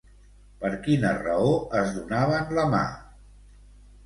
[0.61, 1.51] Per quina raó
[1.83, 2.81] es donaven la mà?